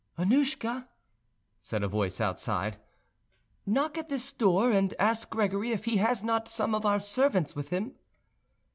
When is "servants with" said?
6.99-7.69